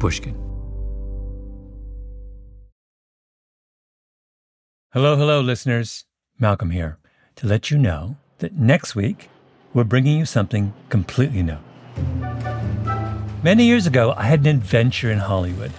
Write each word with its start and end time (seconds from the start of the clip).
Pushkin. 0.00 0.34
Hello, 4.92 5.14
hello, 5.14 5.40
listeners. 5.40 6.06
Malcolm 6.40 6.70
here 6.70 6.98
to 7.36 7.46
let 7.46 7.70
you 7.70 7.78
know 7.78 8.16
that 8.38 8.54
next 8.54 8.96
week 8.96 9.28
we're 9.72 9.84
bringing 9.84 10.18
you 10.18 10.24
something 10.24 10.72
completely 10.88 11.42
new. 11.42 11.58
Many 13.42 13.64
years 13.64 13.86
ago, 13.86 14.14
I 14.16 14.24
had 14.24 14.40
an 14.40 14.46
adventure 14.48 15.10
in 15.10 15.18
Hollywood. 15.18 15.70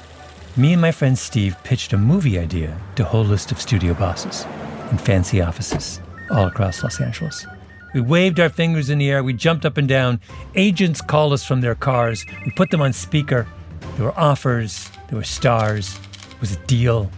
Me 0.55 0.73
and 0.73 0.81
my 0.81 0.91
friend 0.91 1.17
Steve 1.17 1.55
pitched 1.63 1.93
a 1.93 1.97
movie 1.97 2.39
idea 2.39 2.79
to 2.95 3.03
a 3.03 3.05
whole 3.05 3.25
list 3.25 3.51
of 3.51 3.59
studio 3.59 3.93
bosses 3.95 4.45
in 4.91 4.97
fancy 4.97 5.41
offices 5.41 5.99
all 6.29 6.47
across 6.47 6.83
Los 6.83 7.01
Angeles. 7.01 7.45
We 7.93 8.01
waved 8.01 8.39
our 8.39 8.49
fingers 8.49 8.89
in 8.89 8.99
the 8.99 9.09
air, 9.09 9.23
we 9.23 9.33
jumped 9.33 9.65
up 9.65 9.77
and 9.77 9.87
down. 9.87 10.21
Agents 10.55 11.01
called 11.01 11.33
us 11.33 11.43
from 11.43 11.61
their 11.61 11.75
cars. 11.75 12.25
We 12.45 12.51
put 12.51 12.69
them 12.69 12.81
on 12.81 12.93
speaker. 12.93 13.47
There 13.95 14.05
were 14.05 14.19
offers, 14.19 14.89
there 15.09 15.17
were 15.17 15.23
stars, 15.23 15.99
it 16.29 16.41
was 16.41 16.53
a 16.53 16.59
deal. 16.65 17.11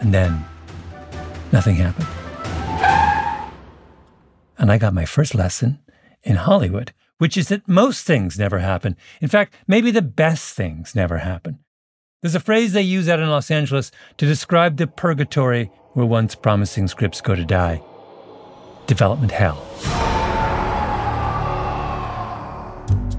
And 0.00 0.12
then 0.12 0.44
nothing 1.52 1.76
happened. 1.76 2.08
And 4.58 4.70
I 4.70 4.78
got 4.78 4.94
my 4.94 5.04
first 5.04 5.34
lesson 5.34 5.78
in 6.22 6.36
Hollywood, 6.36 6.92
which 7.18 7.36
is 7.36 7.48
that 7.48 7.68
most 7.68 8.06
things 8.06 8.38
never 8.38 8.58
happen. 8.58 8.96
In 9.20 9.28
fact, 9.28 9.54
maybe 9.66 9.90
the 9.90 10.02
best 10.02 10.54
things 10.54 10.94
never 10.94 11.18
happen. 11.18 11.58
There's 12.20 12.34
a 12.34 12.40
phrase 12.40 12.72
they 12.72 12.82
use 12.82 13.08
out 13.08 13.18
in 13.18 13.28
Los 13.28 13.50
Angeles 13.50 13.90
to 14.18 14.26
describe 14.26 14.76
the 14.76 14.86
purgatory 14.86 15.70
where 15.94 16.06
once 16.06 16.34
promising 16.34 16.88
scripts 16.88 17.20
go 17.20 17.34
to 17.34 17.44
die 17.44 17.82
development 18.86 19.32
hell. 19.32 19.62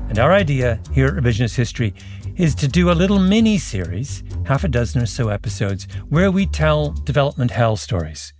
And 0.09 0.19
our 0.19 0.31
idea 0.31 0.79
here 0.93 1.07
at 1.07 1.15
Revisionist 1.15 1.55
History 1.55 1.93
is 2.35 2.55
to 2.55 2.67
do 2.67 2.89
a 2.89 2.93
little 2.93 3.19
mini 3.19 3.57
series, 3.57 4.23
half 4.45 4.63
a 4.63 4.67
dozen 4.67 5.01
or 5.01 5.05
so 5.05 5.29
episodes, 5.29 5.87
where 6.09 6.31
we 6.31 6.45
tell 6.45 6.91
development 6.91 7.51
hell 7.51 7.75
stories. 7.75 8.33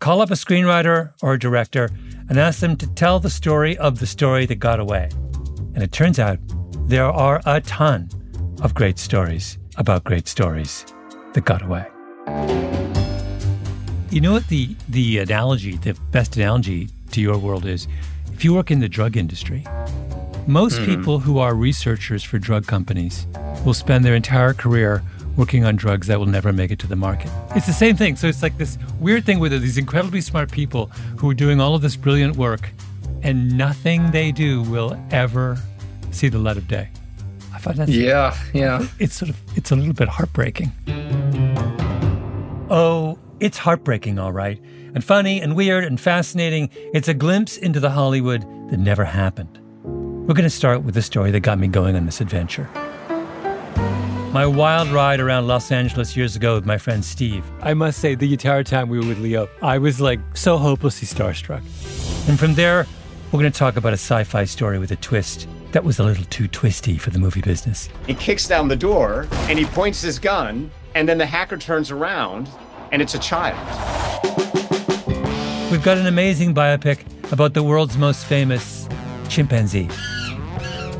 Call 0.00 0.20
up 0.20 0.30
a 0.30 0.34
screenwriter 0.34 1.12
or 1.22 1.34
a 1.34 1.38
director 1.38 1.90
and 2.28 2.38
ask 2.38 2.60
them 2.60 2.76
to 2.76 2.86
tell 2.94 3.20
the 3.20 3.30
story 3.30 3.76
of 3.78 3.98
the 3.98 4.06
story 4.06 4.46
that 4.46 4.56
got 4.56 4.80
away. 4.80 5.08
And 5.74 5.82
it 5.82 5.92
turns 5.92 6.18
out 6.18 6.38
there 6.88 7.06
are 7.06 7.40
a 7.46 7.60
ton 7.60 8.08
of 8.62 8.74
great 8.74 8.98
stories 8.98 9.58
about 9.76 10.04
great 10.04 10.28
stories 10.28 10.86
that 11.34 11.44
got 11.44 11.62
away. 11.62 11.86
You 14.10 14.20
know 14.20 14.32
what 14.32 14.46
the 14.48 14.76
the 14.88 15.18
analogy, 15.18 15.76
the 15.76 15.94
best 16.12 16.36
analogy 16.36 16.88
to 17.10 17.20
your 17.20 17.36
world 17.36 17.66
is? 17.66 17.88
If 18.32 18.44
you 18.44 18.54
work 18.54 18.70
in 18.70 18.80
the 18.80 18.88
drug 18.88 19.16
industry, 19.16 19.64
most 20.46 20.80
mm. 20.80 20.86
people 20.86 21.18
who 21.18 21.38
are 21.38 21.54
researchers 21.54 22.22
for 22.22 22.38
drug 22.38 22.66
companies 22.66 23.26
will 23.64 23.74
spend 23.74 24.04
their 24.04 24.14
entire 24.14 24.52
career 24.52 25.02
working 25.36 25.64
on 25.64 25.76
drugs 25.76 26.06
that 26.06 26.18
will 26.18 26.26
never 26.26 26.52
make 26.52 26.70
it 26.70 26.78
to 26.80 26.86
the 26.86 26.96
market. 26.96 27.30
It's 27.56 27.66
the 27.66 27.72
same 27.72 27.96
thing. 27.96 28.16
So 28.16 28.26
it's 28.26 28.42
like 28.42 28.58
this 28.58 28.78
weird 29.00 29.24
thing 29.24 29.40
where 29.40 29.50
with 29.50 29.62
these 29.62 29.78
incredibly 29.78 30.20
smart 30.20 30.50
people 30.50 30.86
who 31.18 31.28
are 31.30 31.34
doing 31.34 31.60
all 31.60 31.74
of 31.74 31.82
this 31.82 31.96
brilliant 31.96 32.36
work, 32.36 32.70
and 33.22 33.56
nothing 33.56 34.10
they 34.10 34.32
do 34.32 34.62
will 34.62 35.00
ever 35.10 35.58
see 36.10 36.28
the 36.28 36.38
light 36.38 36.56
of 36.56 36.68
day. 36.68 36.88
I 37.52 37.58
find 37.58 37.76
that 37.78 37.88
yeah, 37.88 38.36
yeah. 38.52 38.86
It's 38.98 39.14
sort 39.14 39.30
of 39.30 39.40
it's 39.56 39.70
a 39.70 39.76
little 39.76 39.94
bit 39.94 40.08
heartbreaking. 40.08 40.72
Oh, 42.70 43.18
it's 43.40 43.58
heartbreaking, 43.58 44.18
all 44.18 44.32
right, 44.32 44.60
and 44.94 45.02
funny 45.02 45.40
and 45.40 45.56
weird 45.56 45.84
and 45.84 46.00
fascinating. 46.00 46.70
It's 46.92 47.08
a 47.08 47.14
glimpse 47.14 47.56
into 47.56 47.80
the 47.80 47.90
Hollywood 47.90 48.42
that 48.70 48.78
never 48.78 49.04
happened. 49.04 49.58
We're 50.26 50.32
going 50.32 50.44
to 50.44 50.48
start 50.48 50.84
with 50.84 50.94
the 50.94 51.02
story 51.02 51.30
that 51.32 51.40
got 51.40 51.58
me 51.58 51.68
going 51.68 51.96
on 51.96 52.06
this 52.06 52.22
adventure. 52.22 52.66
My 54.32 54.46
wild 54.46 54.88
ride 54.88 55.20
around 55.20 55.48
Los 55.48 55.70
Angeles 55.70 56.16
years 56.16 56.34
ago 56.34 56.54
with 56.54 56.64
my 56.64 56.78
friend 56.78 57.04
Steve. 57.04 57.44
I 57.60 57.74
must 57.74 57.98
say, 57.98 58.14
the 58.14 58.32
entire 58.32 58.64
time 58.64 58.88
we 58.88 58.98
were 58.98 59.06
with 59.06 59.18
Leo, 59.18 59.50
I 59.60 59.76
was 59.76 60.00
like 60.00 60.20
so 60.32 60.56
hopelessly 60.56 61.06
starstruck. 61.06 61.60
And 62.26 62.40
from 62.40 62.54
there, 62.54 62.86
we're 63.26 63.40
going 63.40 63.52
to 63.52 63.58
talk 63.58 63.76
about 63.76 63.92
a 63.92 64.00
sci 64.00 64.24
fi 64.24 64.46
story 64.46 64.78
with 64.78 64.92
a 64.92 64.96
twist 64.96 65.46
that 65.72 65.84
was 65.84 65.98
a 65.98 66.02
little 66.02 66.24
too 66.30 66.48
twisty 66.48 66.96
for 66.96 67.10
the 67.10 67.18
movie 67.18 67.42
business. 67.42 67.90
He 68.06 68.14
kicks 68.14 68.48
down 68.48 68.68
the 68.68 68.76
door 68.76 69.28
and 69.50 69.58
he 69.58 69.66
points 69.66 70.00
his 70.00 70.18
gun, 70.18 70.70
and 70.94 71.06
then 71.06 71.18
the 71.18 71.26
hacker 71.26 71.58
turns 71.58 71.90
around 71.90 72.48
and 72.92 73.02
it's 73.02 73.14
a 73.14 73.18
child. 73.18 73.58
We've 75.70 75.84
got 75.84 75.98
an 75.98 76.06
amazing 76.06 76.54
biopic 76.54 77.00
about 77.30 77.52
the 77.52 77.62
world's 77.62 77.98
most 77.98 78.24
famous 78.24 78.88
chimpanzee 79.28 79.90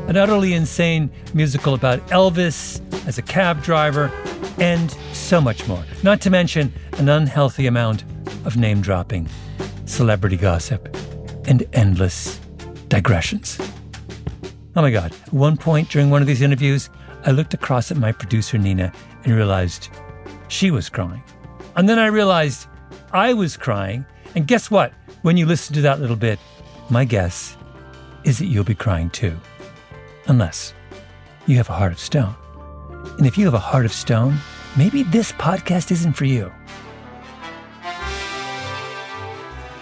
an 0.07 0.17
utterly 0.17 0.53
insane 0.53 1.09
musical 1.33 1.73
about 1.73 1.99
Elvis 2.07 2.79
as 3.07 3.17
a 3.17 3.21
cab 3.21 3.63
driver, 3.63 4.11
and 4.59 4.91
so 5.13 5.41
much 5.41 5.67
more. 5.67 5.83
Not 6.03 6.21
to 6.21 6.29
mention 6.29 6.71
an 6.93 7.09
unhealthy 7.09 7.67
amount 7.67 8.03
of 8.45 8.55
name 8.55 8.81
dropping, 8.81 9.27
celebrity 9.85 10.37
gossip, 10.37 10.95
and 11.47 11.65
endless 11.73 12.39
digressions. 12.87 13.59
Oh 14.75 14.81
my 14.81 14.91
God. 14.91 15.11
At 15.11 15.33
one 15.33 15.57
point 15.57 15.89
during 15.89 16.09
one 16.09 16.21
of 16.21 16.27
these 16.27 16.41
interviews, 16.41 16.89
I 17.25 17.31
looked 17.31 17.53
across 17.53 17.91
at 17.91 17.97
my 17.97 18.11
producer, 18.11 18.57
Nina, 18.57 18.91
and 19.23 19.33
realized 19.33 19.89
she 20.47 20.69
was 20.69 20.89
crying. 20.89 21.23
And 21.75 21.89
then 21.89 21.97
I 21.97 22.07
realized 22.07 22.67
I 23.11 23.33
was 23.33 23.57
crying. 23.57 24.05
And 24.35 24.47
guess 24.47 24.69
what? 24.69 24.93
When 25.23 25.37
you 25.37 25.45
listen 25.45 25.73
to 25.75 25.81
that 25.81 25.99
little 25.99 26.15
bit, 26.15 26.39
my 26.89 27.05
guess 27.05 27.57
is 28.23 28.37
that 28.39 28.45
you'll 28.45 28.63
be 28.63 28.75
crying 28.75 29.09
too 29.09 29.35
unless 30.27 30.73
you 31.47 31.57
have 31.57 31.69
a 31.69 31.73
heart 31.73 31.91
of 31.91 31.99
stone. 31.99 32.35
And 33.17 33.25
if 33.25 33.37
you 33.37 33.45
have 33.45 33.53
a 33.53 33.59
heart 33.59 33.85
of 33.85 33.93
stone, 33.93 34.37
maybe 34.77 35.03
this 35.03 35.31
podcast 35.33 35.91
isn't 35.91 36.13
for 36.13 36.25
you. 36.25 36.51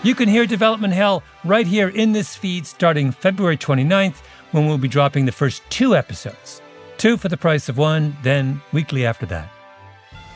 You 0.03 0.15
can 0.15 0.27
hear 0.27 0.45
Development 0.45 0.93
Hell 0.93 1.23
right 1.45 1.65
here 1.65 1.87
in 1.87 2.11
this 2.11 2.35
feed 2.35 2.67
starting 2.67 3.11
February 3.11 3.55
29th 3.55 4.17
when 4.51 4.67
we'll 4.67 4.77
be 4.77 4.89
dropping 4.89 5.25
the 5.25 5.31
first 5.31 5.63
two 5.69 5.95
episodes. 5.95 6.61
Two 6.97 7.15
for 7.17 7.29
the 7.29 7.37
price 7.37 7.69
of 7.69 7.77
one, 7.77 8.15
then 8.21 8.61
weekly 8.73 9.05
after 9.05 9.25
that. 9.27 9.49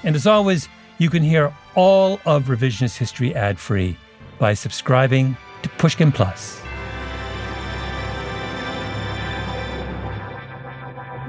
And 0.03 0.15
as 0.15 0.25
always, 0.25 0.69
you 0.97 1.09
can 1.09 1.21
hear 1.21 1.53
all 1.75 2.19
of 2.25 2.45
Revisionist 2.45 2.97
History 2.97 3.35
ad 3.35 3.59
free 3.59 3.97
by 4.39 4.53
subscribing 4.53 5.35
to 5.63 5.69
Pushkin 5.69 6.11
Plus. 6.11 6.61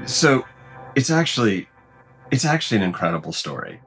So 0.09 0.43
it's 0.95 1.11
actually 1.11 1.69
it's 2.31 2.43
actually 2.43 2.77
an 2.77 2.83
incredible 2.83 3.31
story. 3.31 3.79